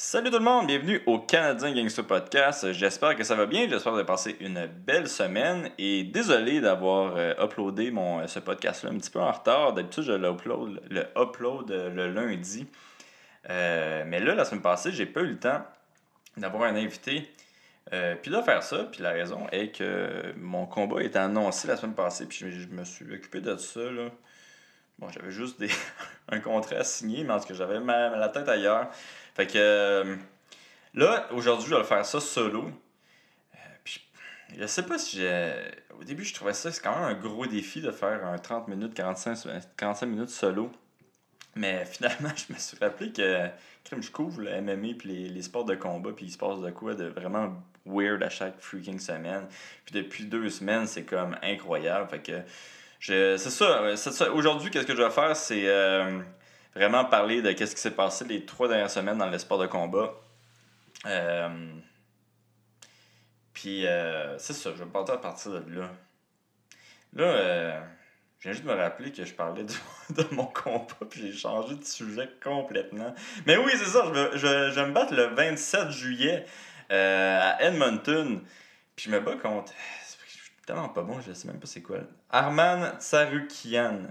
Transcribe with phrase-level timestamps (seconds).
[0.00, 2.70] Salut tout le monde, bienvenue au Canadien Gangster Podcast.
[2.70, 6.60] J'espère que ça va bien, j'espère que vous avez passé une belle semaine et désolé
[6.60, 9.72] d'avoir euh, uploadé mon, ce podcast-là un petit peu en retard.
[9.72, 12.68] D'habitude, je l'upload le, upload euh, le lundi.
[13.50, 15.64] Euh, mais là, la semaine passée, j'ai pas eu le temps
[16.36, 17.28] d'avoir un invité.
[18.22, 21.96] puis de faire ça, puis la raison est que mon combat était annoncé la semaine
[21.96, 23.80] passée, puis je, me suis occupé de ça.
[25.00, 25.60] Bon, j'avais juste
[26.28, 28.90] un contrat à signer, mais en tout cas, j'avais la tête ailleurs.
[29.38, 30.16] Fait que euh,
[30.94, 32.64] là, aujourd'hui, je vais faire ça solo.
[32.64, 34.02] Euh, puis,
[34.58, 35.52] je sais pas si j'ai.
[35.96, 38.66] Au début, je trouvais ça, c'est quand même un gros défi de faire un 30
[38.66, 39.38] minutes, 45,
[39.76, 40.72] 45 minutes solo.
[41.54, 43.46] Mais finalement, je me suis rappelé que
[43.88, 46.58] comme je couvre le MMA puis les, les, sports de combat, puis il se passe
[46.58, 49.46] de quoi de vraiment weird à chaque freaking semaine.
[49.84, 52.08] Puis depuis deux semaines, c'est comme incroyable.
[52.08, 52.42] Fait que
[52.98, 53.96] c'est ça.
[53.96, 54.32] ça.
[54.32, 56.18] Aujourd'hui, qu'est-ce que je vais faire, c'est euh,
[56.78, 59.66] vraiment parler de ce qui s'est passé les trois dernières semaines dans le sport de
[59.66, 60.14] combat.
[61.06, 61.72] Euh,
[63.52, 65.90] puis, euh, c'est ça, je vais partir à partir de là.
[67.14, 67.80] Là, euh,
[68.38, 71.74] je viens juste de me rappeler que je parlais de, mon combat, puis j'ai changé
[71.74, 73.12] de sujet complètement.
[73.44, 76.46] Mais oui, c'est ça, je, je, je, me battre le 27 juillet
[76.90, 78.40] à Edmonton.
[78.94, 79.72] Puis je me bats contre.
[80.06, 81.98] C'est tellement pas bon, je sais même pas c'est quoi.
[82.30, 84.02] Arman Tsarukian.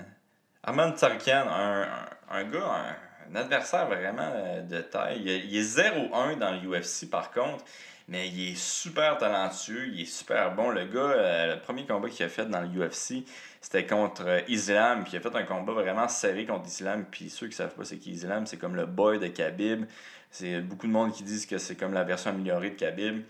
[0.64, 1.88] Arman Tsarukian, un
[2.30, 2.96] gars,
[3.32, 5.22] un, adversaire vraiment euh, de taille.
[5.22, 7.64] Il, est 0-1 dans l'UFC par contre,
[8.08, 10.70] mais il est super talentueux, il est super bon.
[10.70, 13.26] Le gars, euh, le premier combat qu'il a fait dans l'UFC,
[13.62, 17.06] c'était contre euh, Islam, puis il a fait un combat vraiment serré contre Islam.
[17.10, 19.86] Puis ceux qui savent pas c'est qui Islam, c'est comme le boy de Khabib.
[20.30, 23.24] C'est beaucoup de monde qui disent que c'est comme la version améliorée de Khabib.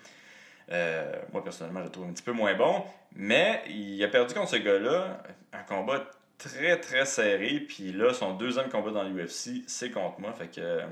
[1.32, 2.84] moi, personnellement, je le trouve un petit peu moins bon.
[3.16, 5.22] Mais il a perdu contre ce gars-là.
[5.54, 6.04] Un combat
[6.38, 7.60] très très serré.
[7.60, 10.34] Puis là, son deuxième combat dans l'UFC, c'est contre moi.
[10.34, 10.86] Fait que euh,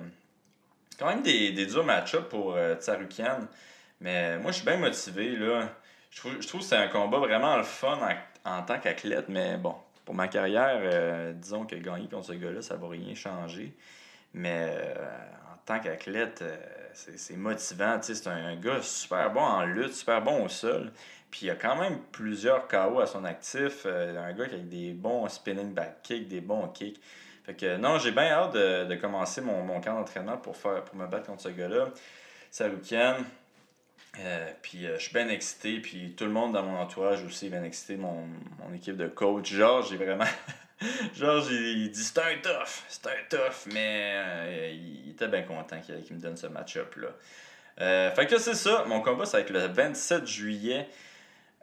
[0.98, 2.76] quand même des, des durs match-up pour euh.
[4.02, 5.36] Mais moi, je suis bien motivé.
[5.36, 5.70] Là.
[6.12, 7.98] Je, trouve, que c'est un combat vraiment le fun
[8.44, 9.30] en, tant qu'athlète.
[9.30, 13.16] Mais bon, pour ma carrière, euh, disons que gagner contre ce gars-là, ça va rien
[13.16, 13.74] changer.
[14.34, 14.69] Mais
[15.53, 16.44] en tant qu'athlète,
[16.94, 17.98] c'est motivant.
[18.02, 20.92] C'est un gars super bon en lutte, super bon au sol.
[21.35, 23.81] Puis il y a quand même plusieurs KO à son actif.
[23.85, 26.97] Euh, un gars qui a des bons spinning back kicks, des bons kicks.
[27.44, 30.95] Fait que non, j'ai bien hâte de, commencer mon, mon camp d'entraînement pour, faire, pour
[30.95, 31.90] me battre contre ce gars-là.
[32.50, 33.16] Salut Ken.
[34.18, 35.81] Euh, puis euh, je suis bien excité.
[35.81, 37.97] Puis tout le monde dans mon entourage aussi est bien excité.
[37.97, 38.29] Mon,
[38.63, 39.51] mon équipe de coach.
[39.51, 40.24] Georges, j'ai vraiment.
[41.18, 42.85] Georges, il, dit c'est un tough.
[42.88, 43.74] C'est un tough.
[43.74, 47.09] Mais il était bien content qu'il me donne ce match-up-là.
[48.12, 48.85] fait que c'est ça.
[48.88, 50.88] Mon combat, va être le 27 juillet.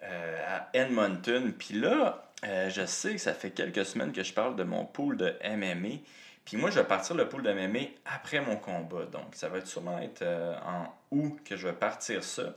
[0.05, 1.53] Euh, à Edmonton.
[1.53, 4.85] Puis là, euh, je sais que ça fait quelques semaines que je parle de mon
[4.85, 5.99] pool de MMA.
[6.45, 9.05] Puis moi, je vais partir le pool de MMA après mon combat.
[9.07, 12.55] Donc, ça va sûrement être euh, en août que je vais partir ça.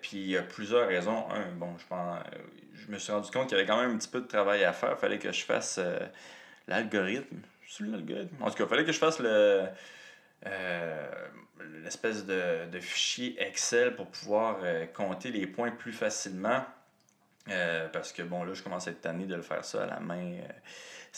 [0.00, 1.28] puis il y a plusieurs raisons.
[1.30, 1.76] Un, bon,
[2.72, 4.64] je me suis rendu compte qu'il y avait quand même un petit peu de travail
[4.64, 4.92] à faire.
[4.92, 5.78] Il fallait que je fasse
[6.66, 7.36] l'algorithme.
[7.80, 8.34] L'algorithme?
[8.40, 9.64] En tout cas, il fallait que je fasse le
[11.82, 16.62] l'espèce de, fichier Excel pour pouvoir euh, compter les points plus facilement.
[17.48, 19.86] Euh, parce que bon, là, je commence à être tanné de le faire ça à
[19.86, 20.34] la main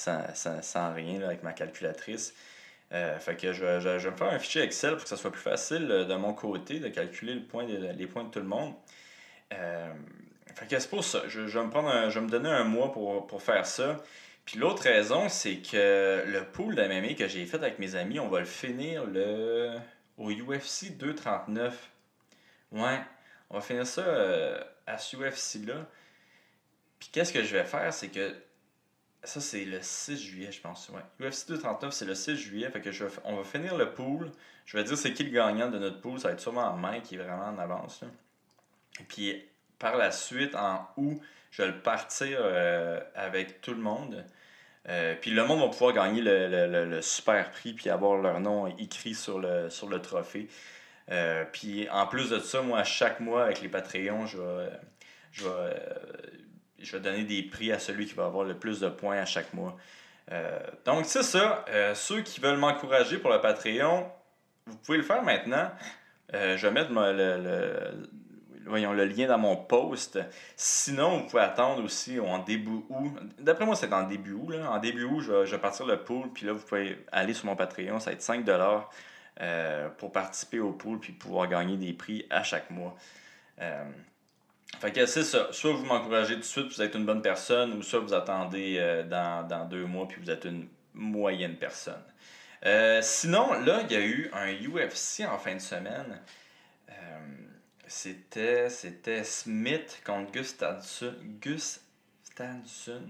[0.06, 2.34] euh, sans, rien avec ma calculatrice.
[2.91, 5.88] fait que je, vais me faire un fichier Excel pour que ça soit plus facile
[5.88, 8.75] de mon côté de calculer le point les points de tout le monde.
[9.50, 11.22] fait que c'est pour ça.
[11.26, 14.00] Je, vais me prendre je vais me donner un mois pour, pour faire ça.
[14.45, 18.28] Puis l'autre raison, c'est que le pool de que j'ai fait avec mes amis, on
[18.28, 19.77] va le finir le
[20.17, 21.91] au UFC 239.
[22.73, 23.00] Ouais,
[23.49, 25.87] on va finir ça euh, à ce UFC-là.
[26.99, 28.34] Puis qu'est-ce que je vais faire, c'est que
[29.23, 30.89] ça, c'est le 6 juillet, je pense.
[30.91, 31.29] Ouais.
[31.29, 32.71] UFC 239, c'est le 6 juillet.
[32.71, 34.31] Fait que je on va finir le pool.
[34.65, 36.19] Je vais dire c'est qui le gagnant de notre pool.
[36.19, 38.03] Ça va être sûrement Mike qui est vraiment en avance.
[38.99, 39.45] Et puis
[39.81, 41.21] par la suite, en août,
[41.51, 44.25] je vais le partir euh, avec tout le monde.
[44.89, 49.15] Euh, puis le monde va pouvoir gagner le, super prix puis avoir leur nom écrit
[49.15, 50.49] sur le, sur le trophée.
[51.11, 54.71] Euh, puis en plus de ça, moi, chaque mois avec les Patreons, je vais,
[55.32, 55.77] je vais,
[56.79, 59.25] je vais donner des prix à celui qui va avoir le plus de points à
[59.25, 59.76] chaque mois.
[60.85, 61.65] Donc c'est ça.
[61.94, 64.09] ceux qui veulent m'encourager pour le Patreon,
[64.67, 65.73] vous pouvez le faire maintenant.
[66.33, 68.09] je vais mettre le,
[68.70, 70.19] voyons, le lien dans mon post.
[70.56, 73.12] Sinon, vous pouvez attendre aussi en début août.
[73.38, 74.50] D'après moi, c'est en début août.
[74.50, 74.70] Là.
[74.70, 76.31] En début août, je, vais partir le pool.
[76.32, 78.00] Puis là, vous pouvez aller sur mon Patreon.
[78.00, 78.44] Ça va être 5
[79.40, 82.94] euh, pour participer au pool puis pouvoir gagner des prix à chaque mois.
[83.61, 83.84] Euh,
[84.81, 85.49] fait que c'est ça.
[85.50, 88.76] Soit vous m'encouragez tout de suite, vous êtes une bonne personne, ou soit vous attendez
[88.78, 92.02] euh, dans, dans, deux mois puis vous êtes une moyenne personne.
[93.02, 96.20] sinon, là, il y a eu un UFC en fin de semaine.
[97.90, 101.14] C'était, c'était Smith contre Gustafsson.
[101.42, 103.02] Gustafsson.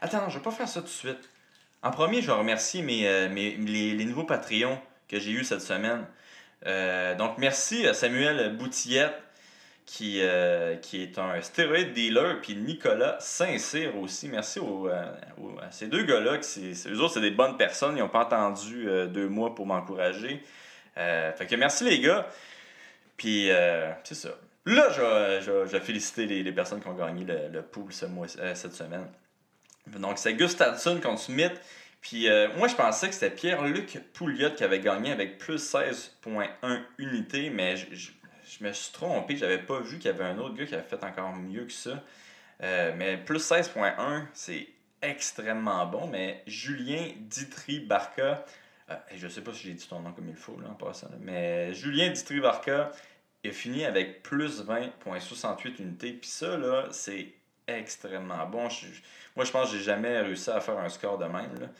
[0.00, 1.28] Attends, je vais pas faire ça tout de suite.
[1.82, 6.06] En premier, je vais remercier mes, mes les, nouveaux Patreons que j'ai eu cette semaine.
[7.18, 9.22] donc, merci à Samuel Boutillette
[9.86, 14.28] qui, euh, qui est un stéroïde dealer, puis Nicolas Saint-Cyr aussi.
[14.28, 15.04] Merci euh,
[15.60, 16.38] à ces deux gars-là.
[16.38, 17.96] Eux autres, c'est des bonnes personnes.
[17.96, 20.42] Ils n'ont pas attendu euh, deux mois pour m'encourager.
[20.94, 22.26] fait que merci les gars.
[23.22, 23.48] Puis,
[24.04, 24.30] c'est ça.
[24.66, 28.74] Là, je vais, féliciter les, personnes qui ont gagné le, le pool ce mois, cette
[28.74, 29.06] semaine.
[29.86, 31.52] Donc, c'est Gustafsson contre Smith.
[32.00, 37.50] Puis moi, je pensais que c'était Pierre-Luc Pouliot qui avait gagné avec plus 16.1 unités,
[37.50, 37.86] mais je,
[38.58, 40.82] je me suis trompé, j'avais pas vu qu'il y avait un autre gars qui avait
[40.82, 42.02] fait encore mieux que ça.
[42.62, 44.68] Euh, mais plus 16.1, c'est
[45.00, 46.06] extrêmement bon.
[46.06, 48.44] Mais Julien Ditry Barca,
[48.90, 51.08] euh, je sais pas si j'ai dit ton nom comme il faut là, en passant,
[51.20, 52.40] mais Julien Ditry
[53.42, 56.12] Barca a fini avec plus 20.68 unités.
[56.12, 57.34] Puis ça, là, c'est
[57.66, 58.68] extrêmement bon.
[59.36, 61.70] moi, je pense que j'ai jamais réussi à faire un score de même.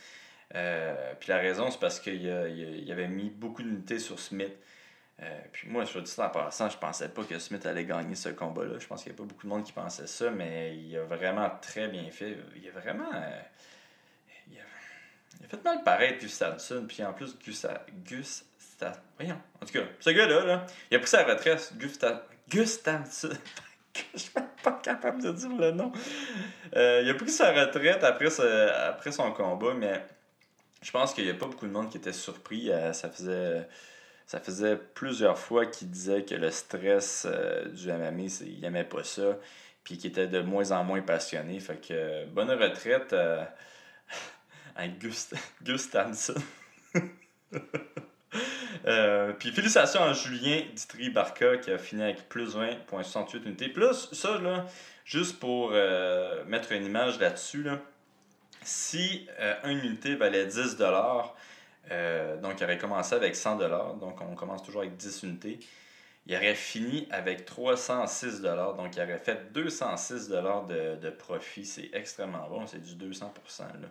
[0.55, 2.29] Euh, puis la raison, c'est parce qu'il
[2.91, 4.53] avait mis beaucoup d'unités sur Smith.
[5.20, 8.31] Euh, puis moi, je dis en passant, je pensais pas que Smith allait gagner ce
[8.31, 8.79] combat-là.
[8.79, 11.05] Je pense qu'il n'y a pas beaucoup de monde qui pensait ça, mais il a
[11.05, 12.37] vraiment très bien fait.
[12.56, 13.11] Il a vraiment.
[13.14, 13.41] Euh,
[14.50, 17.81] il, a, fait mal paraître Gustafsson, puis en plus, Gustav.
[19.19, 19.38] Voyons.
[19.61, 21.73] En tout cas, ce gars-là, là, il a pris sa retraite.
[21.76, 22.23] Gustav.
[22.49, 23.31] Gustafsson.
[24.14, 25.93] je suis pas capable de dire le nom.
[26.76, 30.05] Euh, il a pris sa retraite après, après son combat, mais
[30.82, 32.70] je pense qu'il n'y a pas beaucoup de monde qui était surpris.
[32.93, 33.67] ça faisait
[34.32, 39.05] ça faisait plusieurs fois qu'il disait que le stress euh, du MMA, il n'aimait pas
[39.05, 39.37] ça,
[39.85, 41.61] puis qu'il était de moins en moins passionné.
[41.61, 43.44] Fait que bonne retraite euh,
[44.76, 45.35] à Gust
[48.87, 53.69] euh, puis félicitations à Julien Ditry Barca qui a fini avec plus 20.68 unités.
[53.69, 54.67] Plus ça, là,
[55.05, 55.73] juste pour
[56.46, 57.79] mettre une image là-dessus, là,
[58.62, 59.26] si
[59.64, 60.76] une unité valait 10$,
[61.90, 63.56] euh, donc, il aurait commencé avec 100
[63.99, 65.58] donc on commence toujours avec 10 unités.
[66.26, 71.64] Il aurait fini avec 306 donc il aurait fait 206 de, de profit.
[71.64, 73.88] C'est extrêmement bon, c'est du 200 là.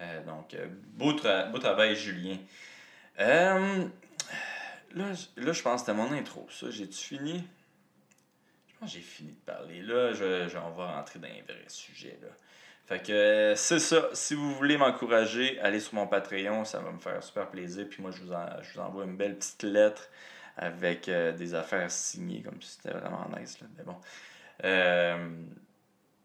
[0.00, 2.36] Euh, donc, euh, beau, beau, travail, Julien.
[4.94, 6.70] Là, là, je pense que c'était mon intro, ça.
[6.70, 7.44] J'ai-tu fini?
[8.66, 9.82] Je pense que j'ai fini de parler.
[9.82, 12.28] Là, je, on va rentrer dans un vrai sujet, là.
[12.86, 14.10] Fait que euh, c'est ça.
[14.12, 17.88] Si vous voulez m'encourager, allez sur mon Patreon, ça va me faire super plaisir.
[17.88, 20.08] Puis moi, je vous, je vous envoie une belle petite lettre
[20.56, 23.60] avec euh, des affaires signées, comme si c'était vraiment nice.
[23.60, 23.66] Là.
[23.76, 23.96] Mais bon.
[24.62, 25.36] Euh,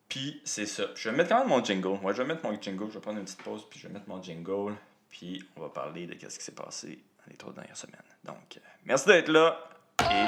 [0.07, 0.84] puis c'est ça.
[0.94, 2.00] Je vais mettre quand même mon jingle.
[2.00, 2.90] Moi, je vais mettre mon jingle.
[2.90, 4.75] Je vais prendre une petite pause, puis je vais mettre mon jingle.
[5.10, 8.01] Puis on va parler de ce qui s'est passé les trois dernières semaines.
[8.23, 9.57] Donc, merci d'être là.
[10.01, 10.27] Et.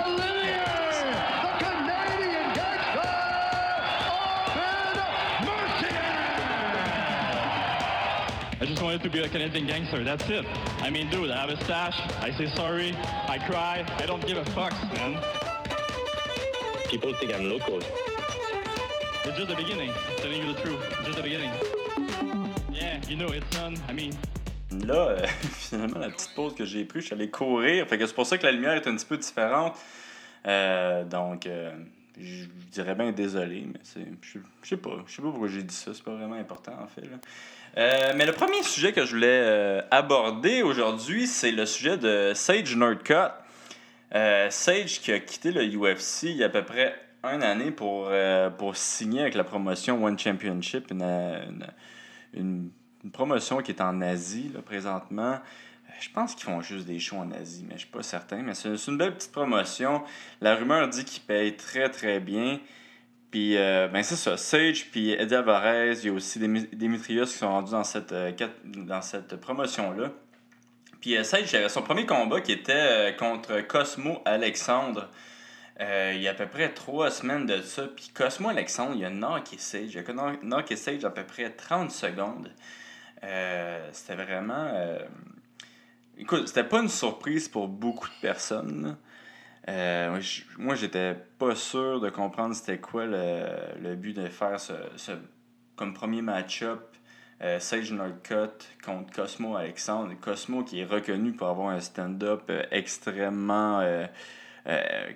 [8.62, 10.06] I just wanted to be a Canadian gangster.
[10.06, 10.46] That's it.
[10.82, 12.00] I mean, dude, I have a stash.
[12.22, 12.96] I say sorry.
[13.28, 13.86] I cry.
[13.98, 15.22] I don't give a fuck, man.
[16.88, 17.80] People think I'm local.
[19.26, 19.90] It's just the beginning.
[19.90, 20.80] I'm telling you the truth.
[20.92, 21.52] It's just the beginning.
[22.72, 23.76] Yeah, you know, it's done.
[23.90, 24.16] I mean.
[24.82, 25.28] Là, euh,
[25.60, 27.88] finalement, la petite pause que j'ai prise, je suis allé courir.
[27.88, 29.78] Fait que c'est pour ça que la lumière est un petit peu différente.
[30.48, 31.72] Euh, donc, euh,
[32.20, 34.06] je dirais bien désolé, mais c'est.
[34.22, 35.04] Je sais pas.
[35.06, 35.94] Je sais pas pourquoi j'ai dit ça.
[35.94, 37.02] C'est pas vraiment important, en fait.
[37.02, 38.14] Là.
[38.16, 43.34] Mais le premier sujet que je voulais aborder aujourd'hui, c'est le sujet de Sage Nordcut.
[44.14, 46.94] Euh, Sage qui a quitté le UFC il y a à peu près
[47.24, 48.12] une année pour,
[48.60, 52.70] pour signer avec la promotion One Championship, une,
[53.12, 55.40] promotion qui est en Asie là, présentement.
[56.00, 58.42] Je pense qu'ils font juste des shows en Asie, mais je suis pas certain.
[58.42, 60.04] Mais c'est une belle petite promotion.
[60.42, 62.60] La rumeur dit qu'ils payent très très bien.
[63.34, 67.38] Puis, euh, ben c'est ça, Sage, puis Eddie Alvarez, il y a aussi Demetrius qui
[67.40, 68.32] sont rendus dans cette, euh,
[69.02, 70.12] cette promotion-là.
[71.02, 75.10] Puis euh, Sage avait son premier combat qui était contre Cosmo Alexandre.
[75.80, 77.88] il y a à peu près trois semaines de ça.
[77.88, 79.96] Puis Cosmo Alexandre, il a knocké Sage.
[79.96, 82.52] Il a knocké Sage à peu près 30 secondes.
[83.92, 84.70] C'était vraiment...
[86.18, 88.98] Écoute, c'était pas une surprise pour beaucoup de personnes.
[89.68, 90.20] Euh,
[90.58, 94.74] moi, j'étais pas sûr de comprendre c'était quoi le, but de faire ce,
[95.76, 96.82] comme premier match-up
[97.42, 100.14] euh, Sage Northcutt contre Cosmo Alexandre.
[100.22, 103.82] Cosmo qui est reconnu pour avoir un stand-up euh, extrêmement.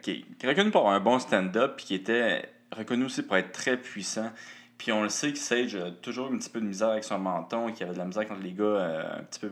[0.02, 3.78] qui, est, reconnu pour avoir un bon stand-up, qui était reconnu aussi pour être très
[3.78, 4.32] puissant.
[4.78, 7.20] Puis on le sait que Sage a toujours un petit peu de misère avec son
[7.20, 9.52] menton, qu'il avait de la misère contre les gars un petit peu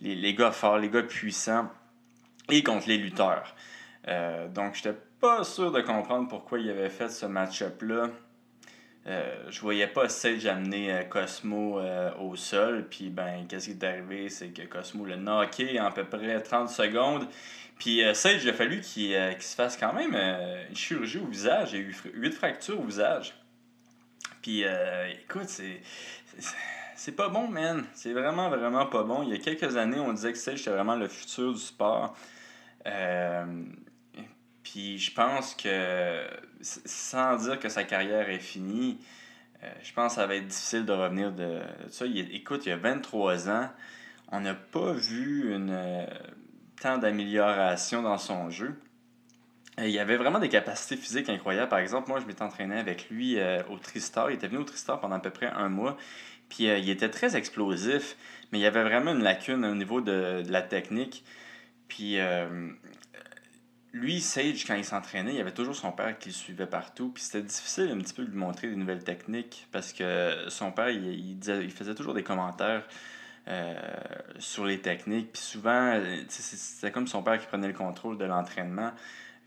[0.00, 1.70] les, les gars forts, les gars puissants,
[2.50, 3.54] et contre les lutteurs.
[4.08, 8.08] Euh, donc, j'étais pas sûr de comprendre pourquoi il avait fait ce match-up-là.
[9.06, 12.86] Euh, je voyais pas Sage amener euh, Cosmo euh, au sol.
[12.88, 14.28] Puis, ben, qu'est-ce qui est arrivé?
[14.28, 17.26] C'est que Cosmo l'a knocké en à peu près 30 secondes.
[17.78, 21.72] Puis, Sage, il a fallu qu'il se fasse quand même une chirurgie au visage.
[21.74, 23.34] Il a eu 8 fractures au visage.
[24.46, 24.64] Puis,
[25.24, 25.80] écoute, c'est.
[26.98, 27.84] C'est pas bon, man.
[27.92, 29.22] C'est vraiment, vraiment pas bon.
[29.22, 32.16] Il y a quelques années, on disait que Sage était vraiment le futur du sport.
[34.66, 36.26] Puis je pense que,
[36.60, 38.98] sans dire que sa carrière est finie,
[39.62, 42.04] euh, je pense que ça va être difficile de revenir de, ça.
[42.04, 43.70] écoute, il y a 23 ans,
[44.32, 46.06] on n'a pas vu une, euh,
[46.80, 48.74] tant d'amélioration dans son jeu.
[49.78, 51.68] Il y avait vraiment des capacités physiques incroyables.
[51.68, 54.30] Par exemple, moi, je m'étais entraîné avec lui euh, au Tristar.
[54.30, 55.96] Il était venu au Tristar pendant à peu près un mois.
[56.48, 58.16] Puis il était très explosif,
[58.52, 61.24] mais il y avait vraiment une lacune au niveau de, de la technique.
[61.88, 62.18] Puis
[63.92, 67.08] lui, Sage, quand il s'entraînait, il avait toujours son père qui le suivait partout.
[67.08, 70.70] Puis c'était difficile un petit peu de lui montrer des nouvelles techniques parce que son
[70.70, 72.84] père, il, il faisait toujours des commentaires
[73.48, 73.74] euh,
[74.38, 75.32] sur les techniques.
[75.32, 78.92] Puis souvent, c'était comme son père qui prenait le contrôle de l'entraînement.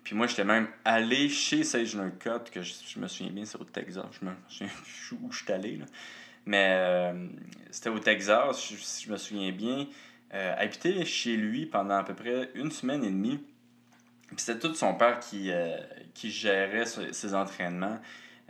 [0.09, 3.63] Puis moi, j'étais même allé chez Sage Nerdcut, que je, me souviens bien, c'est au
[3.63, 4.05] Texas.
[4.19, 4.73] Je me souviens
[5.21, 5.77] où je suis allé.
[5.77, 5.85] Là.
[6.45, 7.27] Mais euh,
[7.69, 9.85] c'était au Texas, si je, me souviens bien.
[10.33, 13.39] Euh, habité chez lui pendant à peu près une semaine et demie
[14.37, 15.77] c'était tout son père qui, euh,
[16.13, 17.99] qui gérait ses entraînements.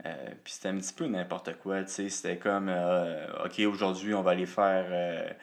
[0.06, 2.10] Euh, puis c'était un petit peu n'importe quoi, tu sais.
[2.10, 5.36] C'était comme, euh, OK, aujourd'hui, on va aller faire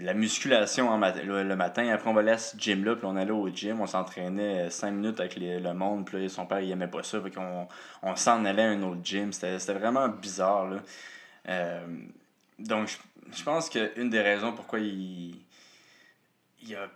[0.00, 1.88] la musculation le, matin.
[1.88, 3.80] Après, on va aller à ce gym-là, puis on allait au gym.
[3.80, 6.06] On s'entraînait cinq minutes avec le monde.
[6.06, 7.20] Puis son père, il aimait pas ça.
[7.20, 7.68] Fait qu'on
[8.02, 9.32] on, s'en allait à un autre gym.
[9.32, 11.80] C'était vraiment bizarre, là.
[12.58, 12.96] donc, je,
[13.36, 15.34] je pense qu'une des raisons pourquoi il,
[16.62, 16.88] il a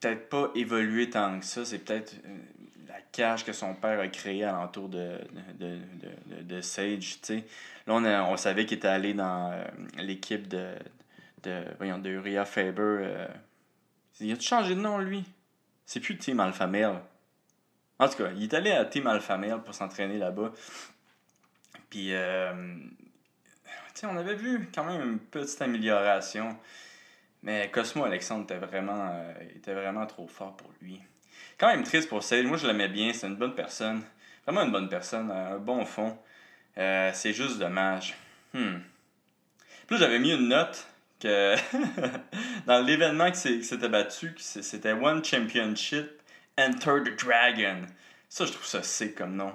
[0.00, 1.64] peut-être pas évolué tant que ça.
[1.64, 2.38] C'est peut-être euh,
[2.88, 5.18] la cage que son père a créée alentour de,
[5.58, 5.78] de,
[6.26, 7.18] de, de, Sage.
[7.28, 9.64] Là, on, on savait qu'il était allé dans euh,
[9.98, 10.70] l'équipe de,
[11.42, 12.82] de, voyons, de Uriah Faber.
[12.82, 13.28] Euh.
[14.20, 15.24] Il a changé de nom, lui?
[15.86, 17.00] C'est plus Team Alpha Male.
[17.98, 20.52] En tout cas, il est allé à Team Alpha Male pour s'entraîner là-bas.
[21.90, 22.12] Puis,
[24.04, 26.56] on avait vu quand même une petite amélioration.
[27.42, 31.00] Mais Cosmo Alexandre était vraiment, euh, était vraiment trop fort pour lui.
[31.56, 32.44] Quand même triste pour Sage.
[32.44, 33.12] Moi, je l'aimais bien.
[33.12, 34.02] C'est une bonne personne.
[34.44, 35.30] Vraiment une bonne personne.
[35.30, 36.18] Un bon fond.
[36.76, 38.14] Euh, c'est juste dommage.
[38.52, 38.78] Hmm.
[39.86, 40.86] Plus j'avais mis une note
[41.20, 41.54] que
[42.66, 46.08] dans l'événement qui s'était battu, c'était One Championship,
[46.58, 47.82] Enter the Dragon.
[48.28, 49.52] Ça, je trouve ça sick comme nom.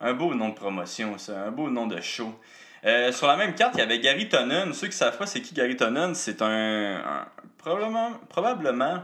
[0.00, 1.44] Un beau nom de promotion, ça.
[1.44, 2.38] Un beau nom de show.
[2.84, 4.72] Euh, sur la même carte, il y avait Gary Tonnen.
[4.72, 7.26] Ceux qui savent pas c'est qui Gary Tonnen, c'est un,
[7.58, 9.02] probablement, probablement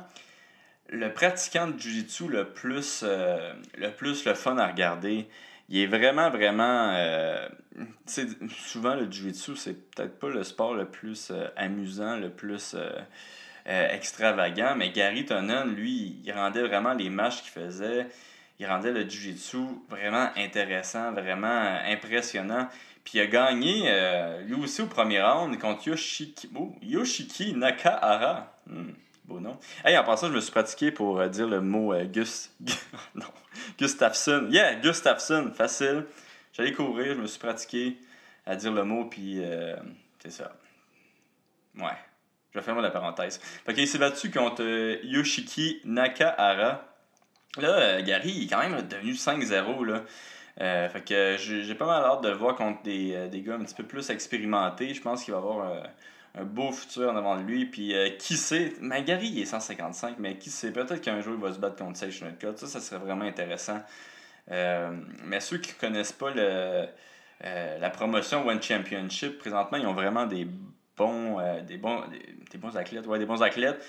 [0.88, 5.28] le pratiquant de Jiu-Jitsu le plus, euh, le plus le fun à regarder.
[5.68, 6.90] Il est vraiment, vraiment.
[6.92, 7.48] Euh,
[8.06, 12.76] souvent, le Jiu-Jitsu, c'est peut-être pas le sport le plus amusant, le plus
[13.66, 18.06] extravagant, mais Gary Tonnen, lui, il rendait vraiment les matchs qu'il faisait.
[18.58, 22.68] Il rendait le Jiu-Jitsu vraiment intéressant, vraiment impressionnant.
[23.04, 28.54] Puis il a gagné, euh, lui aussi, au premier round contre Yoshiki, oh, Yoshiki Nakahara.
[28.66, 28.92] Hmm,
[29.24, 29.58] beau nom.
[29.84, 32.52] Hey, en passant, je me suis pratiqué pour euh, dire le mot euh, Gus...
[33.14, 33.26] non,
[33.78, 34.46] Gustafsson.
[34.50, 36.04] Yeah, Gustafsson, facile.
[36.52, 37.96] J'allais courir, je me suis pratiqué
[38.46, 39.40] à dire le mot, puis
[40.18, 40.52] c'est ça.
[41.78, 41.96] Ouais.
[42.52, 43.38] Je vais fermer la parenthèse.
[43.64, 44.62] Fait qu'il s'est battu contre
[45.04, 46.84] Yoshiki Nakahara.
[47.58, 50.02] Là, Gary, il est quand même devenu 5-0, là.
[50.60, 53.54] Euh, fait que j'ai pas mal hâte de le voir contre des, euh, des, gars
[53.54, 54.92] un petit peu plus expérimentés.
[54.92, 55.80] Je pense qu'il va avoir euh,
[56.38, 57.64] un beau futur en avant de lui.
[57.64, 61.52] Puis qui sait, Magari il est 155, mais qui sait, peut-être qu'un jour il va
[61.52, 62.48] se battre contre Sage Cut.
[62.56, 63.80] Ça, ça serait vraiment intéressant.
[64.48, 66.86] Mais ceux qui connaissent pas le,
[67.42, 70.46] la promotion One Championship, présentement, ils ont vraiment des
[70.96, 72.02] bons, des bons,
[72.50, 73.06] des, bons athlètes.
[73.06, 73.82] Ouais, des bons athlètes.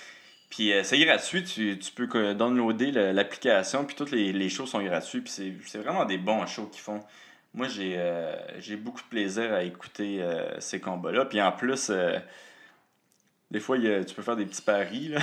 [0.56, 4.84] Puis euh, c'est gratuit, tu, tu peux downloader l'application, puis toutes les, les, shows sont
[4.84, 5.34] gratuits, puis
[5.66, 7.00] c'est vraiment des bons shows qu'ils font.
[7.56, 8.36] Moi, j'ai euh,
[8.78, 11.26] beaucoup de plaisir à écouter euh, ces combats-là.
[11.26, 11.92] Puis en plus,
[13.54, 15.20] des fois, tu peux faire des petits paris là,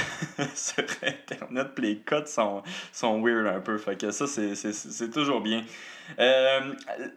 [0.54, 3.76] sur Internet, puis les codes sont, sont weird un peu.
[3.76, 5.64] Fait que ça, c'est toujours bien.
[6.20, 6.72] Euh,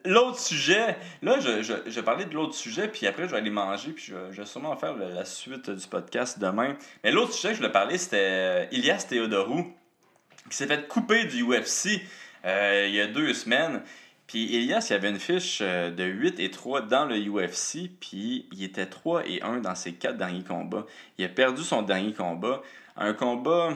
[0.05, 3.51] l'autre sujet, là, je, je, je parlais de l'autre sujet, puis après, je vais aller
[3.51, 6.75] manger, puis je, je vais sûrement faire la, suite du podcast demain.
[7.03, 9.71] Mais l'autre sujet que je voulais parler, c'était euh, Ilias Theodorou,
[10.49, 12.01] qui s'est fait couper du UFC
[12.45, 13.81] euh, il y a deux semaines.
[14.27, 18.47] Puis Elias, il avait une fiche euh, de 8 et 3 dans le UFC, puis
[18.51, 20.85] il était 3 et 1 dans ses 4 derniers combats.
[21.17, 22.61] Il a perdu son dernier combat.
[22.95, 23.73] Un combat.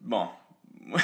[0.00, 0.28] Bon.
[0.86, 1.00] moi,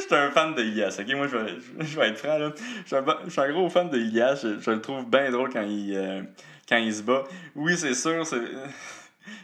[0.00, 1.14] j'étais un fan de Elias, ok?
[1.14, 2.52] Moi, je vais, je vais être franc, là.
[2.84, 4.40] Je suis un, gros fan de Elias.
[4.42, 6.22] Je, je le trouve bien drôle quand il, euh,
[6.68, 7.24] quand il se bat.
[7.54, 8.40] Oui, c'est sûr, c'est.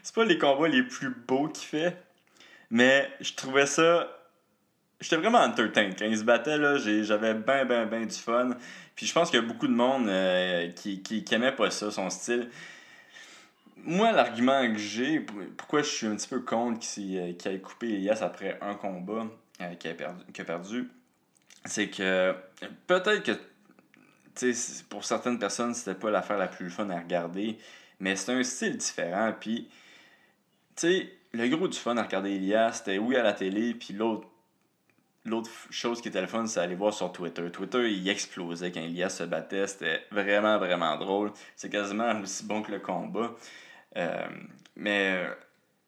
[0.02, 1.96] C'est pas les combats les plus beaux qu'il fait,
[2.70, 4.08] mais je trouvais ça
[5.02, 5.90] j'étais vraiment entertain.
[5.98, 8.50] Quand il se battait, là, j'avais ben, ben, ben du fun.
[8.94, 11.90] Puis je pense qu'il y a beaucoup de monde euh, qui, qui, aimait pas ça,
[11.90, 12.48] son style.
[13.84, 15.20] Moi, l'argument que j'ai,
[15.56, 19.26] pourquoi je suis un petit peu contre qu'il euh, ait coupé Elias après un combat
[19.60, 20.90] euh, qu'il a perdu, perdu
[21.64, 22.34] c'est que
[22.86, 23.32] peut-être que
[24.88, 27.58] pour certaines personnes, c'était pas l'affaire la plus fun à regarder,
[28.00, 29.32] mais c'est un style différent.
[29.38, 29.68] Puis,
[30.76, 33.94] tu sais, le gros du fun à regarder Elias, c'était oui à la télé, puis
[33.94, 34.26] l'autre
[35.24, 37.48] L'autre chose qui était le fun, c'est aller voir sur Twitter.
[37.52, 39.68] Twitter, il explosait quand Elias se battait.
[39.68, 41.32] C'était vraiment, vraiment drôle.
[41.54, 43.30] C'est quasiment aussi bon que le combat.
[43.96, 44.26] Euh,
[44.74, 45.24] mais,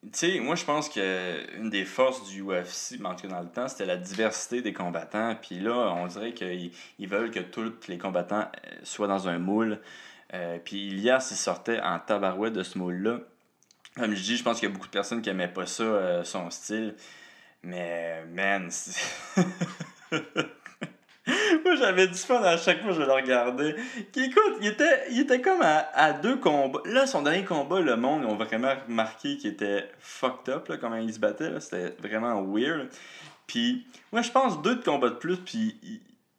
[0.04, 3.40] tu sais, moi, je pense que une des forces du UFC, en tout cas dans
[3.40, 5.34] le temps, c'était la diversité des combattants.
[5.42, 9.38] Puis là, on dirait qu'ils ils veulent que tous les combattants euh, soient dans un
[9.38, 9.80] moule.
[10.32, 13.18] Euh, puis Elias, il sortait en tabarouette de ce moule-là.
[13.96, 16.22] Comme je dis, je pense qu'il y a beaucoup de personnes qui n'aimaient pas ça,
[16.24, 16.94] son style.
[17.64, 18.70] Mais, man,
[21.64, 23.74] Moi, j'avais du fun à chaque fois que je le regardais.
[24.14, 26.82] Écoute, il était, il était comme à, deux combats.
[26.84, 30.96] Là, son dernier combat, le monde, on vraiment remarqué qu'il était fucked up, là, comment
[30.96, 31.58] il se battait.
[31.60, 32.88] C'était vraiment weird.
[33.46, 35.76] Puis, moi, je pense deux de combats de plus, puis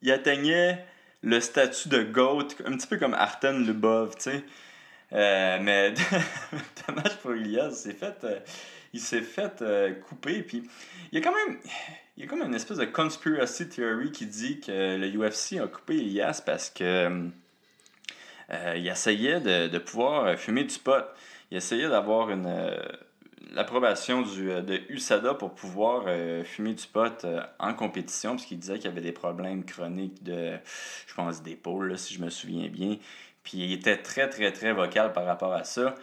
[0.02, 0.84] il, atteignait
[1.22, 4.44] le statut de GOAT, un petit peu comme Arten Lubov, tu sais.
[5.12, 5.94] Euh, mais,
[6.86, 8.16] dommage pour Ilias, c'est fait.
[8.22, 8.38] Euh,
[8.92, 10.42] il s'est fait euh, couper.
[10.42, 10.62] Puis
[11.12, 11.58] il y a quand même.
[12.16, 15.66] Il y a comme une espèce de conspiracy theory qui dit que le UFC a
[15.66, 17.28] coupé Elias parce que
[18.50, 21.04] euh, il essayait de, de, pouvoir fumer du pot.
[21.50, 22.74] Il essayait d'avoir une euh,
[23.52, 26.04] l'approbation du, de USADA pour pouvoir
[26.44, 27.26] fumer du pot
[27.58, 30.56] en compétition, parce qu'il disait qu'il avait des problèmes chroniques de,
[31.06, 32.96] je pense, d'épaule, si je me souviens bien.
[33.46, 35.94] Puis il était très, très, très vocal par rapport à ça.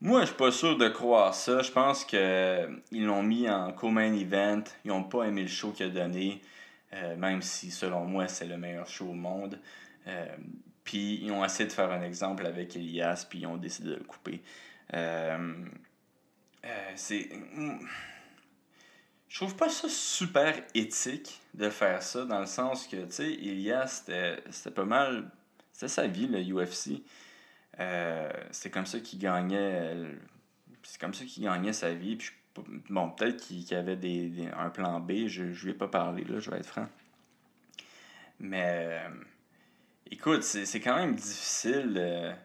[0.00, 1.62] Moi, je suis pas sûr de croire ça.
[1.62, 4.62] Je pense qu'ils l'ont mis en co-main event.
[4.84, 6.42] Ils n'ont pas aimé le show qu'il a donné,
[6.92, 9.58] euh, même si, selon moi, c'est le meilleur show au monde.
[10.06, 10.36] Euh,
[10.82, 13.94] puis, ils ont essayé de faire un exemple avec Elias, puis ils ont décidé de
[13.94, 14.42] le couper.
[14.92, 15.54] Euh,
[16.96, 17.30] c'est.
[19.28, 23.32] Je trouve pas ça super éthique de faire ça, dans le sens que, tu sais,
[23.32, 24.04] Elias,
[24.50, 25.30] c'était pas mal.
[25.72, 27.02] C'était sa vie, le UFC.
[27.80, 29.94] Euh, c'est comme ça qu'il gagnait.
[29.94, 30.12] Euh,
[30.82, 32.16] c'est comme ça qu'il gagnait sa vie.
[32.16, 32.30] Puis,
[32.90, 35.26] bon, peut-être qu'il avait des, un plan B.
[35.26, 36.88] Je ne lui ai pas parlé, là, je vais être franc.
[38.40, 39.08] Mais euh,
[40.10, 42.36] écoute, c'est quand même difficile.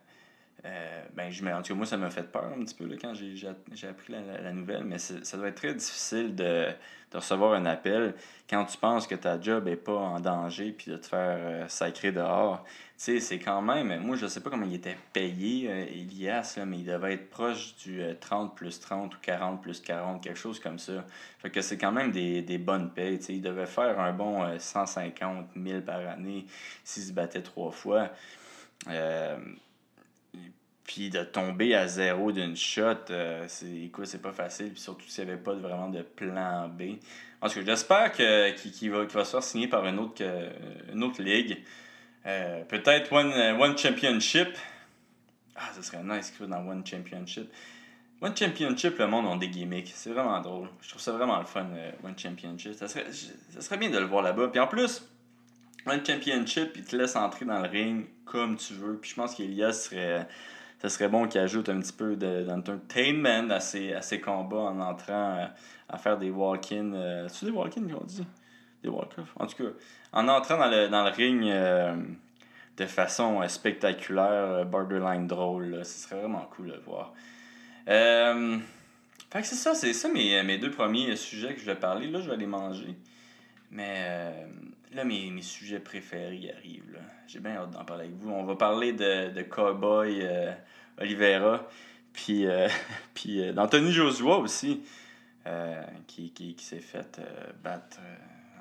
[0.63, 3.13] Ben, je, en tout cas, moi, ça m'a fait peur un petit peu là, quand
[3.13, 6.67] j'ai appris la, la, nouvelle, mais ça doit être très difficile de,
[7.11, 8.13] de, recevoir un appel
[8.49, 12.11] quand tu penses que ta job n'est pas en danger puis de te faire sacrer
[12.11, 12.65] dehors
[12.99, 13.97] sais, c'est quand même.
[14.01, 17.29] Moi, je sais pas comment il était payé, euh, Elias, là, mais il devait être
[17.29, 21.05] proche du 30 euh, plus 30 ou 40 plus 40, quelque chose comme ça.
[21.39, 23.21] Fait que c'est quand même des, des bonnes payes.
[23.21, 23.33] sais.
[23.33, 26.45] Il devait faire un bon 150 euh, 000 par année
[26.83, 28.09] s'il se battait trois fois.
[30.89, 32.95] Puis de tomber à zéro d'une shot,
[33.47, 34.71] c'est c'est pas facile.
[34.71, 36.95] Puis surtout s'il n'y avait pas vraiment de plan B.
[37.41, 40.23] En tout cas, j'espère qu'il va, va se faire signer par une autre,
[40.91, 41.59] une autre ligue.
[42.25, 44.49] Euh, peut-être one, euh, one Championship.
[45.55, 47.51] Ah, ça serait nice qu'il dans One Championship.
[48.21, 49.91] One Championship, le monde a des gimmicks.
[49.93, 50.69] C'est vraiment drôle.
[50.81, 52.73] Je trouve ça vraiment le fun, euh, One Championship.
[52.73, 54.49] Ça serait, ça serait bien de le voir là-bas.
[54.49, 55.03] Puis en plus,
[55.85, 58.97] One Championship, il te laisse entrer dans le ring comme tu veux.
[58.97, 60.27] Puis je pense qu'Elias serait.
[60.79, 64.79] Ça serait bon qu'il ajoute un petit peu d'entertainment à ses, à ses combats en
[64.79, 65.49] entrant
[65.89, 67.27] à faire des walk-in.
[67.27, 68.25] c'est des walk-in qu'on dit?
[68.81, 69.33] Des walk-off?
[69.35, 69.69] En tout cas,
[70.11, 71.95] en entrant dans le, dans le ring euh,
[72.77, 77.13] de façon euh, spectaculaire, euh, borderline drôle, ce serait vraiment cool de le voir.
[77.85, 82.07] fait que c'est ça, c'est ça mes, mes deux premiers sujets que je vais parler.
[82.07, 82.95] Là, je vais les manger.
[83.71, 84.47] Mais
[84.93, 86.99] là, mes, mes sujets préférés arrivent.
[87.27, 88.31] J'ai bien hâte d'en parler avec vous.
[88.31, 90.27] On va parler de, de Cowboy
[90.97, 91.67] Oliveira,
[92.11, 92.45] puis,
[93.13, 94.81] puis d'Anthony Joshua aussi,
[96.07, 97.21] qui, qui, qui s'est fait
[97.63, 97.99] battre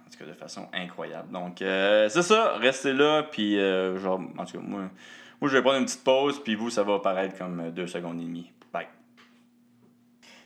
[0.08, 1.30] en tout cas de façon incroyable.
[1.32, 4.82] Donc, euh, c'est ça, restez là, puis euh, genre, en tout cas, moi,
[5.40, 7.86] moi, je vais prendre une petite pause, puis vous, ça va apparaître comme euh, deux
[7.86, 8.50] secondes et demie.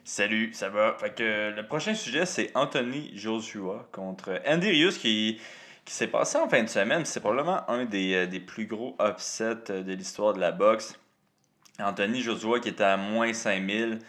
[0.05, 0.97] Salut, ça va?
[0.99, 5.41] Fait le prochain sujet, c'est Anthony Joshua contre Andy Rius qui,
[5.87, 7.05] s'est passé en fin de semaine.
[7.05, 10.99] C'est probablement un des, euh, plus gros upsets euh, de l'histoire de la boxe.
[11.79, 14.01] Anthony Joshua qui était à moins 5000.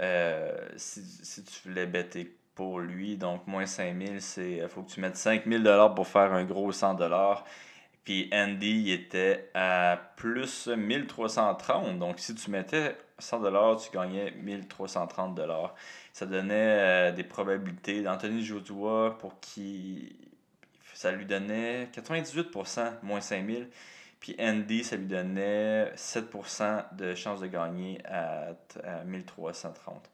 [0.00, 4.90] Euh, si, si tu voulais bêter pour lui, donc moins 5000, c'est il faut que
[4.90, 5.62] tu mettes 5000
[5.94, 6.96] pour faire un gros 100
[8.04, 11.98] Puis Andy était à plus 1330.
[11.98, 15.40] Donc si tu mettais 100 tu gagnais 1330
[16.12, 20.16] Ça donnait des probabilités d'Anthony Joshua pour qui
[20.94, 23.68] ça lui donnait 98%, moins 5000.
[24.20, 28.54] Puis Andy, ça lui donnait 7% de chance de gagner à,
[29.04, 30.10] 1330.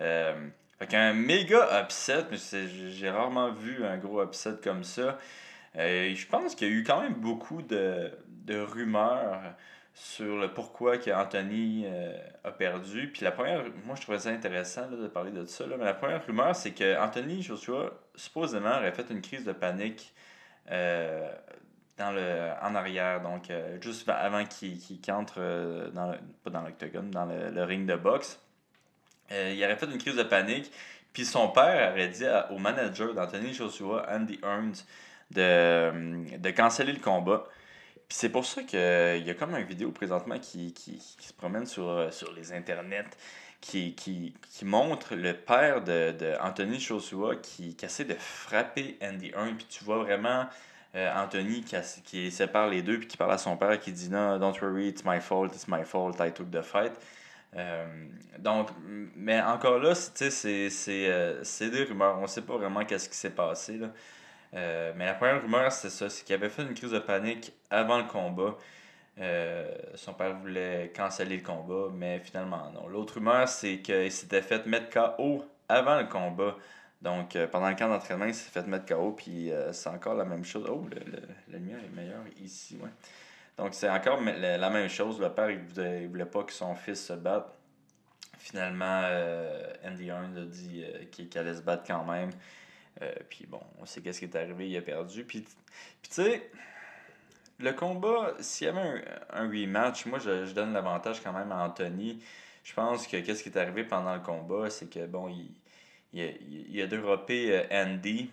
[0.00, 5.18] Euh, fait qu'un méga upset, mais j'ai rarement vu un gros upset comme ça.
[5.76, 9.42] Euh, je pense qu'il y a eu quand même beaucoup de, de rumeurs
[10.00, 13.10] sur le pourquoi que Anthony euh, a perdu.
[13.12, 16.24] Puis la première, moi je trouvais ça intéressant de parler de ça, mais la première
[16.24, 20.14] rumeur c'est que Anthony Joshua supposément aurait fait une crise de panique
[20.70, 21.28] euh,
[21.96, 24.78] dans le, en arrière, donc euh, juste avant qu'il
[25.10, 28.40] entre dans pas dans l'octogone, dans le, ring de boxe.
[29.30, 30.70] il aurait fait une crise de panique.
[31.12, 34.84] Puis son père aurait dit au manager d'Anthony Joshua, Andy Earns,
[35.32, 37.44] de, de canceller le combat.
[38.08, 40.74] Puis c'est pour ça qu'il y a comme une vidéo présentement qui,
[41.18, 43.10] se promène sur, euh, les internets
[43.60, 49.56] qui, montre le père de, de Anthony Joshua qui, essaie de frapper Andy Hearn.
[49.56, 50.46] Puis tu vois vraiment
[50.94, 51.62] euh, Anthony
[52.04, 54.88] qui, sépare les deux puis qui parle à son père qui dit non, don't worry,
[54.88, 56.92] it's my fault, it's my fault, I took the fight.
[57.56, 57.86] Euh,
[58.38, 58.70] donc,
[59.16, 62.18] mais encore là, c'est, c'est des rumeurs.
[62.18, 63.76] On ne sait pas vraiment qu'est-ce qui s'est passé.
[63.76, 63.88] Là.
[64.54, 67.52] Euh, mais la première rumeur, c'est ça, c'est qu'il avait fait une crise de panique
[67.70, 68.56] avant le combat.
[69.20, 72.88] Euh, son père voulait canceller le combat, mais finalement non.
[72.88, 76.56] L'autre rumeur, c'est qu'il s'était fait mettre KO avant le combat.
[77.02, 80.24] Donc, euh, pendant le camp d'entraînement, il s'est fait mettre KO, puis c'est encore la
[80.24, 80.66] même chose.
[80.68, 82.90] Oh, le, le, la lumière est meilleure ici, ouais.
[83.56, 85.20] Donc, c'est encore la, même chose.
[85.20, 87.52] Le père, il voulait, voulait pas que son fils se batte.
[88.38, 89.02] Finalement,
[89.84, 92.30] Andy Hearns a dit qu'il allait se battre quand même.
[93.02, 95.24] Euh, puis bon, on sait qu'est-ce qui est arrivé, il a perdu.
[95.24, 95.50] Puis, tu
[96.10, 96.50] sais,
[97.58, 102.22] le combat, s'il y avait un, rematch, moi je, donne l'avantage quand même à Anthony.
[102.64, 105.50] Je pense que qu'est-ce qui est arrivé pendant le combat, c'est que bon, il,
[106.12, 108.30] il, a, il euh, Andy,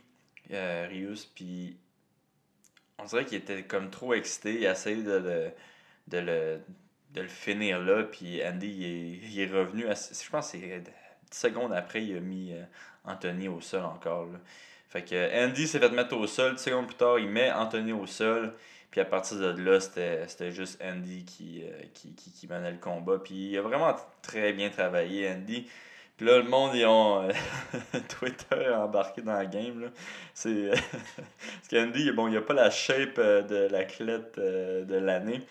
[0.52, 1.78] euh, Rius, puis
[2.98, 4.56] on dirait qu'il était comme trop excité.
[4.60, 5.52] Il a essayé de le,
[6.08, 6.62] de le,
[7.12, 9.84] de le finir là, puis Andy il est, revenu.
[9.84, 10.92] je pense que c'est 10
[11.32, 12.54] secondes après, il a mis
[13.08, 14.26] Anthony au sol encore.
[14.26, 14.40] Là.
[14.90, 16.56] Fait que Andy s'est fait mettre au sol.
[16.56, 18.54] 10 secondes plus tard, il met Anthony au sol.
[18.92, 22.78] Puis à partir de là, c'était juste Andy qui, euh, qui, qui, qui, menait le
[22.78, 23.18] combat.
[23.22, 25.68] Puis il a vraiment très bien travaillé, Andy.
[26.16, 27.32] Puis là, le monde, ils ont euh,
[28.20, 29.82] Twitter embarqué dans la game.
[29.82, 29.88] Là.
[30.34, 30.70] C'est,
[31.12, 35.42] parce qu'Andy, bon, il a pas la shape euh, de l'athlète de l'année.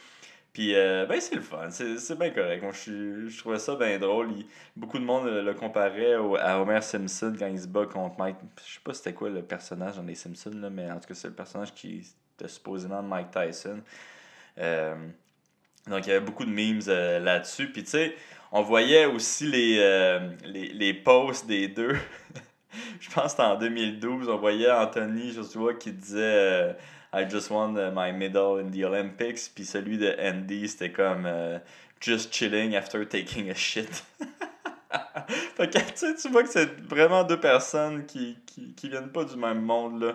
[0.54, 1.68] Puis, euh, ben, c'est le fun.
[1.70, 2.62] C'est bien correct.
[2.62, 4.30] Moi, je, je trouvais ça bien drôle.
[4.76, 8.36] beaucoup de monde le comparait à Homer Simpson quand il se bat contre Mike.
[8.64, 11.14] Je sais pas c'était quoi le personnage dans les Simpsons, là, mais en tout cas,
[11.14, 12.06] c'est le personnage qui
[12.38, 13.80] était supposément Mike Tyson.
[14.58, 14.94] Euh,
[15.88, 17.72] donc, il y avait beaucoup de memes euh, là-dessus.
[17.72, 18.14] Puis, tu sais,
[18.52, 21.96] on voyait aussi les, les, les posts des deux.
[23.00, 24.28] je pense que c'était en 2012.
[24.28, 26.76] On voyait Anthony Joshua qui disait
[27.14, 29.48] I just won uh, my medal in the Olympics.
[29.48, 31.60] Puis celui de Andy, c'était comme uh,
[32.00, 34.02] just chilling after taking a shit.
[35.56, 39.62] fait que tu, vois que c'est vraiment deux personnes qui, qui, viennent pas du même
[39.62, 40.02] monde.
[40.02, 40.12] Là.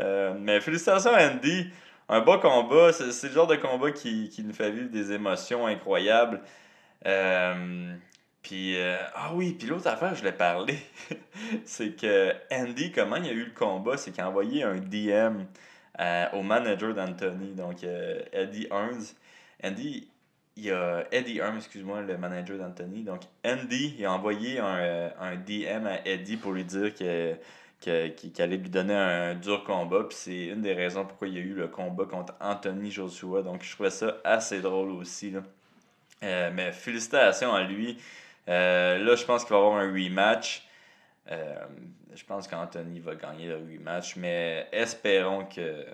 [0.00, 1.66] Euh, mais félicitations Andy.
[2.08, 2.92] Un beau combat.
[2.92, 6.40] C'est le genre de combat qui, qui nous fait vivre des émotions incroyables.
[7.06, 7.94] Euh,
[8.42, 10.78] puis, euh, ah oui, puis l'autre affaire, je l'ai parlé,
[11.64, 15.44] c'est que Andy, comment il a eu le combat, c'est qu'il a envoyé un DM
[16.00, 19.14] euh, au manager d'Anthony, donc euh, Eddie Earns.
[19.62, 20.08] Andy,
[20.56, 23.02] il y a Eddie Earns, excuse-moi, le manager d'Anthony.
[23.02, 27.36] Donc Andy, il a envoyé un, euh, un, DM à Eddie pour lui dire que
[27.80, 30.04] qu'il allait lui donner un dur combat.
[30.04, 33.42] Puis c'est une des raisons pourquoi il y a eu le combat contre Anthony Joshua.
[33.42, 35.30] Donc je trouvais ça assez drôle aussi.
[35.30, 36.50] Là.
[36.50, 37.98] mais félicitations à lui.
[38.46, 40.66] là, je pense qu'il va y avoir un rematch.
[41.30, 41.54] Euh,
[42.14, 45.84] je pense qu'Anthony va gagner le rematch, mais espérons que,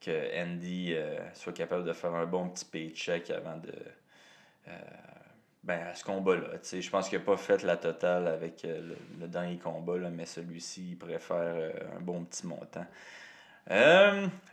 [0.00, 3.72] que Andy euh, soit capable de faire un bon petit paycheck avant de.
[4.68, 4.72] Euh,
[5.62, 6.56] ben, à ce combat-là.
[6.62, 10.92] Je pense qu'il n'a pas fait la totale avec le, dernier combat, là, mais celui-ci,
[10.92, 12.86] il préfère un bon petit montant.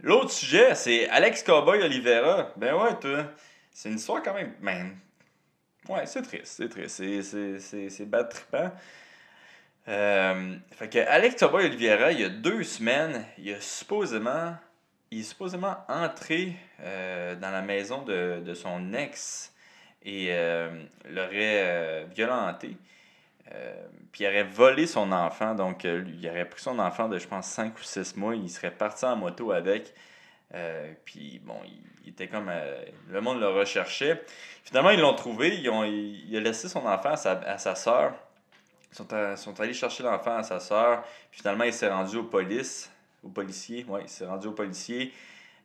[0.02, 2.52] L'autre sujet, c'est Alex Cowboy Oliveira.
[2.58, 3.24] Ben ouais, toi.
[3.72, 4.54] C'est une histoire quand même.
[4.60, 4.98] Ben,
[5.88, 7.02] ouais, c'est triste, c'est triste.
[7.60, 8.34] C'est bad.
[9.88, 14.56] Euh, fait que Alex Toba Oliveira, il y a deux semaines, il a supposément
[15.10, 19.54] il est supposément entré euh, dans la maison de, de son ex
[20.04, 20.70] et euh,
[21.10, 22.76] l'aurait violenté.
[24.12, 27.48] Puis il aurait volé son enfant, donc il aurait pris son enfant de, je pense,
[27.48, 29.94] 5 ou 6 mois, il serait parti en moto avec.
[31.06, 31.56] Puis bon,
[32.04, 32.52] il, était comme.
[33.10, 34.22] le monde le recherchait.
[34.66, 37.58] Finalement, ils l'ont trouvé, ils ont, il, il a laissé son enfant à sa, à
[37.58, 38.14] sa soeur.
[38.98, 41.04] Sont, sont allés chercher l'enfant à sa soeur.
[41.30, 42.90] Puis finalement, il s'est rendu aux polices,
[43.24, 43.86] aux policiers.
[43.88, 45.14] Ouais, il s'est rendu aux policiers.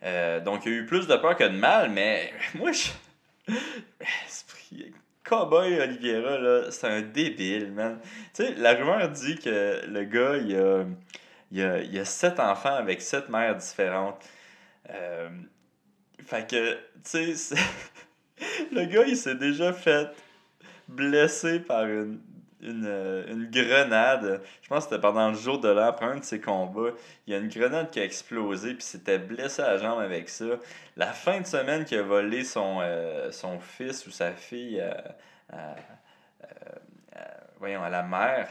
[0.02, 2.88] Euh, donc, il y a eu plus de peur que de mal, mais moi, je.
[4.26, 4.92] Esprit-
[5.24, 7.98] Cowboy Oliveira, là, c'est un débile, man.
[8.34, 10.84] Tu sais, la rumeur dit que le gars, il a,
[11.52, 14.22] il a, il a sept enfants avec sept mères différentes.
[14.90, 15.28] Euh,
[16.26, 17.54] fait que, tu sais,
[18.72, 20.08] le gars, il s'est déjà fait
[20.88, 22.20] blesser par une,
[22.62, 24.40] une, euh, une grenade.
[24.62, 26.90] Je pense que c'était pendant le jour de l'an, un de ses combats.
[27.26, 30.28] Il y a une grenade qui a explosé, puis s'était blessé à la jambe avec
[30.28, 30.44] ça.
[30.96, 35.16] La fin de semaine qu'il a volé son, euh, son fils ou sa fille à,
[35.52, 35.74] à-
[37.58, 38.48] voyons, à la mère,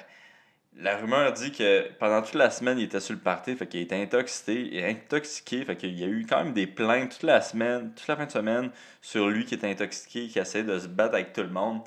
[0.78, 3.82] la rumeur dit que pendant toute la semaine, il était sur le party, fait qu'il
[3.82, 7.94] était intoxiqué, intoxiqué, fait qu'il y a eu quand même des plaintes toute la semaine,
[7.94, 8.72] toute la fin de semaine,
[9.02, 11.82] sur lui qui était intoxiqué, qui essayait de se battre avec tout le monde.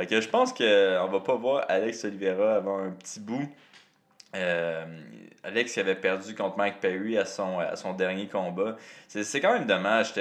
[0.00, 3.46] Fait que je pense qu'on va pas voir Alex Oliveira avant un petit bout.
[4.34, 4.86] Euh,
[5.44, 8.76] Alex avait perdu contre Mike Perry à son, à son dernier combat.
[9.08, 10.14] C'est quand même dommage.
[10.14, 10.20] Tu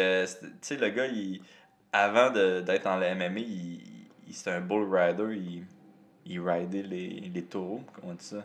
[0.61, 1.41] sais, le gars, il,
[1.93, 3.81] avant d'être en la MMA, il,
[4.27, 5.33] il- c'était un bull rider.
[5.33, 5.63] Il,
[6.25, 7.81] il ridait les, les taureaux.
[7.93, 8.43] Comment on dit ça?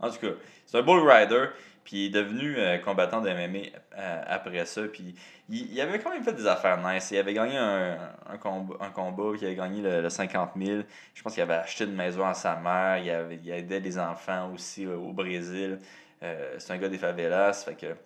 [0.00, 0.32] En tout cas,
[0.66, 1.46] c'est un bull rider.
[1.88, 4.82] Puis il est devenu euh, combattant de MMA euh, après ça.
[4.82, 5.14] Puis
[5.48, 7.10] il, il avait quand même fait des affaires nice.
[7.12, 7.96] Il avait gagné un,
[8.28, 10.82] un, combat, un combat, il avait gagné le, le 50 000.
[11.14, 12.98] Je pense qu'il avait acheté une maison à sa mère.
[12.98, 15.78] Il, avait, il aidait les enfants aussi euh, au Brésil.
[16.20, 17.64] C'est un gars des favelas.
[17.64, 17.96] Fait que,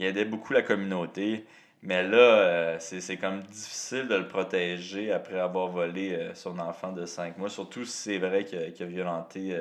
[0.00, 1.46] il aidait beaucoup la communauté.
[1.82, 7.38] Mais là, c'est comme difficile de le protéger après avoir volé son enfant de 5
[7.38, 7.50] mois.
[7.50, 9.54] Surtout si c'est vrai qu'il a, violenté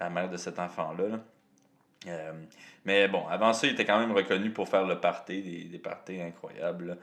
[0.00, 1.08] la mère de cet enfant-là.
[1.08, 1.18] là.
[2.08, 2.32] Euh,
[2.84, 5.78] mais bon, avant ça, il était quand même reconnu pour faire le party, des, des
[5.78, 6.98] parties incroyables.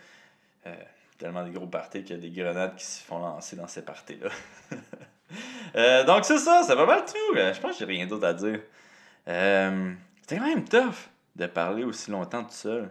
[0.68, 0.76] Euh,
[1.18, 3.84] tellement des gros parties qu'il y a des grenades qui se font lancer dans ces
[3.84, 4.30] parties-là.
[5.76, 7.36] Euh, donc c'est ça, c'est pas mal tout.
[7.36, 8.62] Je pense que j'ai rien d'autre à dire.
[9.28, 12.90] C'était quand même tough de parler aussi longtemps tout seul.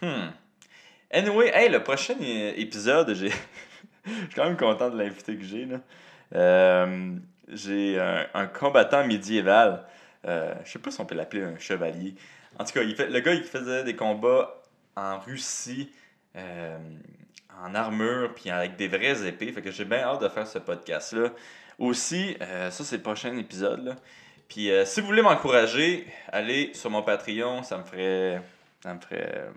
[0.00, 0.30] Hmm.
[1.10, 3.28] Anyway, hey, le prochain épisode, j'ai.
[4.06, 5.66] Je suis quand même content de l'invité que j'ai.
[5.66, 6.86] là.
[7.48, 8.00] J'ai
[8.32, 9.84] un combattant médiéval.
[10.28, 12.14] Euh, je sais pas si on peut l'appeler un chevalier.
[12.58, 14.62] En tout cas, il fait, le gars, il faisait des combats
[14.96, 15.90] en Russie,
[16.36, 16.78] euh,
[17.62, 19.50] en armure, puis avec des vraies épées.
[19.52, 21.30] Fait que j'ai bien hâte de faire ce podcast-là.
[21.78, 23.96] Aussi, euh, ça, c'est le prochain épisode.
[24.48, 27.62] Puis euh, si vous voulez m'encourager, allez sur mon Patreon.
[27.62, 28.40] Ça me ferait.
[28.82, 29.48] Ça me ferait.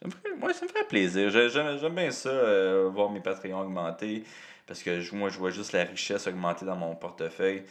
[0.00, 1.30] Ça me ferait, ça me ferait plaisir.
[1.30, 2.30] J'ai- J'aime bien ça,
[2.92, 4.24] voir mes Patreons augmenter.
[4.66, 7.64] Parce que moi, je vois juste la richesse augmenter dans mon portefeuille.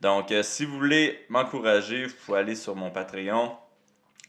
[0.00, 3.56] Donc, euh, si vous voulez m'encourager, vous pouvez aller sur mon Patreon.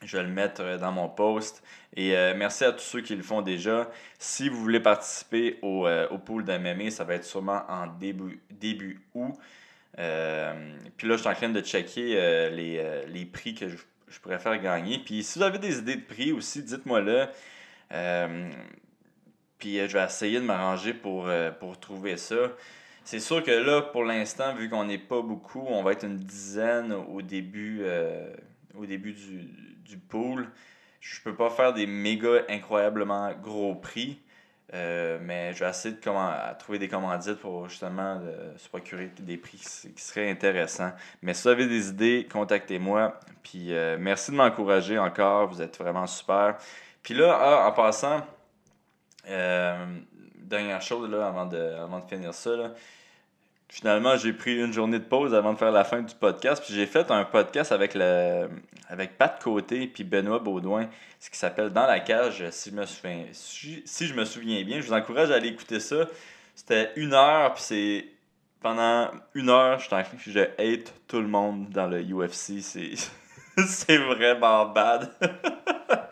[0.04, 1.64] Je vais le mettre euh, dans mon post.
[1.96, 3.90] Et euh, merci à tous ceux qui le font déjà.
[4.18, 6.46] Si vous voulez participer au, euh, au pool
[6.90, 9.34] ça va être sûrement en début, début août.
[9.96, 10.04] Puis
[11.08, 13.76] là, je suis en train de checker les, les prix que je,
[14.08, 15.00] je pourrais faire gagner.
[15.00, 17.30] Puis si vous avez des idées de prix aussi, dites-moi là.
[19.58, 21.30] Puis je vais essayer de m'arranger pour,
[21.60, 22.38] pour trouver ça.
[23.04, 26.20] C'est sûr que là, pour l'instant, vu qu'on n'est pas beaucoup, on va être une
[26.20, 28.32] dizaine au début, euh,
[28.78, 29.50] au début du,
[29.84, 30.48] du pool.
[31.00, 34.20] Je peux pas faire des méga incroyablement gros prix.
[34.76, 39.12] euh, mais je vais essayer de comment, trouver des commandites pour justement euh, se procurer
[39.20, 40.92] des prix qui, seraient intéressants.
[41.24, 43.20] Mais si vous avez des idées, contactez-moi.
[43.42, 45.48] Puis merci de m'encourager encore.
[45.48, 46.58] Vous êtes vraiment super.
[47.02, 48.22] Puis là, ah, en passant,
[50.50, 52.56] dernière chose là, avant, de, avant de finir ça.
[52.56, 52.72] là.
[53.72, 56.64] Finalement, j'ai pris une journée de pause avant de faire la fin du podcast.
[56.66, 58.50] Puis j'ai fait un podcast avec, le,
[58.90, 62.86] avec Pat Côté puis Benoît Baudouin, ce qui s'appelle Dans la cage, si je me
[62.88, 64.82] souviens, si, si je me souviens bien.
[64.82, 66.08] Je vous encourage à aller écouter ça.
[66.56, 68.06] C'était une heure, puis c'est.
[68.62, 69.88] Pendant une heure, je,
[70.32, 72.60] je hate tout le monde dans le UFC.
[72.60, 72.92] C'est,
[73.68, 75.10] c'est vraiment bad.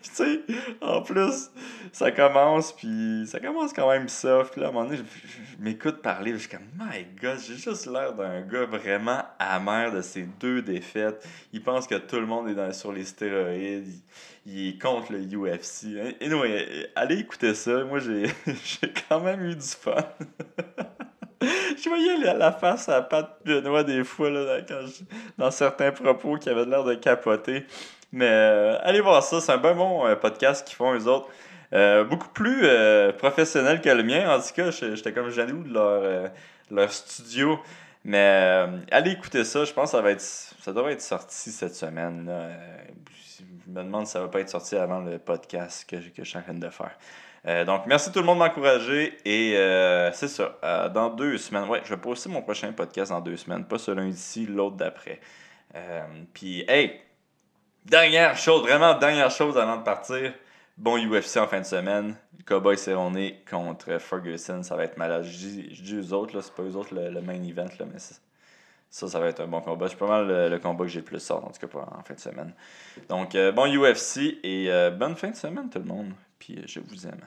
[0.02, 0.40] Tu sais,
[0.80, 1.50] en plus,
[1.92, 4.52] ça commence, puis ça commence quand même soft.
[4.52, 7.56] Puis là, à un moment donné, je, m'écoute parler, je suis comme, my god, j'ai
[7.56, 11.26] juste l'air d'un gars vraiment amer de ces deux défaites.
[11.52, 13.88] Il pense que tout le monde est dans, sur les stéroïdes,
[14.46, 15.88] il, est contre le UFC.
[16.20, 17.84] Et anyway, allez écouter ça.
[17.84, 18.24] Moi, j'ai
[19.08, 19.96] quand même eu du fun.
[21.42, 24.80] Je voyais la, face à Pat Benoît des fois là, quand
[25.38, 27.64] dans certains propos qui avaient l'air de capoter.
[28.12, 31.28] Mais euh, allez voir ça, c'est un bon bon euh, podcast qu'ils font eux autres.
[31.72, 32.66] Euh, beaucoup plus
[33.18, 34.28] professionnel que le mien.
[34.34, 36.30] En tout cas, j'étais comme jaloux de leur,
[36.70, 37.60] leur studio.
[38.04, 39.64] Mais allez écouter ça.
[39.64, 42.28] Je pense que ça va être ça être sorti cette semaine.
[43.46, 46.28] je me demande si ça va pas être sorti avant le podcast que, que je
[46.28, 47.64] suis en train de faire.
[47.66, 49.16] Donc, merci tout le monde de m'encourager.
[49.24, 49.52] Et
[50.12, 50.88] c'est ça.
[50.92, 53.64] Dans deux semaines, ouais, je vais poster mon prochain podcast dans deux semaines.
[53.64, 55.20] Pas ce lundi-ci, l'autre d'après.
[56.34, 57.00] Puis, hey,
[57.84, 60.32] dernière chose, vraiment dernière chose avant de partir.
[60.76, 62.16] Bon UFC en fin de semaine.
[62.46, 64.62] Cowboy Cerrone contre Ferguson.
[64.62, 65.24] Ça va être malade.
[65.24, 67.98] Je dis, eux autres, c'est pas eux autres le, main event, là, mais
[68.90, 69.88] ça, ça va être un bon combat.
[69.88, 72.02] C'est pas mal le, combat que j'ai le plus sorti, en tout cas pas en
[72.02, 72.54] fin de semaine.
[73.08, 76.12] Donc, euh, bon UFC et euh, bonne fin de semaine tout le monde.
[76.38, 77.20] Puis euh, je vous aime.